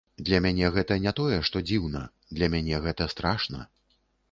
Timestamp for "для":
0.27-0.37, 2.39-2.51